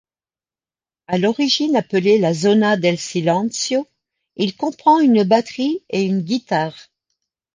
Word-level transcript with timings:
À 1.05 1.19
l'origine 1.19 1.75
appelé 1.75 2.17
La 2.17 2.33
Zona 2.33 2.75
del 2.75 2.97
Silencio, 2.97 3.87
il 4.35 4.55
comprend 4.55 4.99
une 4.99 5.23
batterie 5.23 5.83
et 5.91 6.01
une 6.01 6.21
guitare. 6.21 6.87